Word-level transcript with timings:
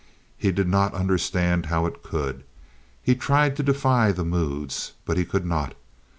He 0.35 0.51
did 0.51 0.67
not 0.67 0.95
understand 0.95 1.67
how 1.67 1.85
it 1.85 2.01
could; 2.01 2.43
he 3.03 3.13
tried 3.13 3.55
to 3.57 3.61
defy 3.61 4.11
the 4.11 4.25
moods, 4.25 4.93
but 5.05 5.15
he 5.15 5.25
could 5.25 5.45
not. 5.45 5.75